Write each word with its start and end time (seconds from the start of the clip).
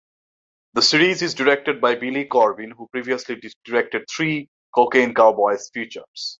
The 0.73 0.81
series 0.81 1.21
is 1.21 1.35
directed 1.35 1.79
by 1.79 1.93
Billy 1.93 2.25
Corben 2.25 2.71
who 2.71 2.87
previously 2.87 3.39
directed 3.63 4.05
three 4.09 4.49
"Cocaine 4.73 5.13
Cowboys" 5.13 5.69
features. 5.71 5.99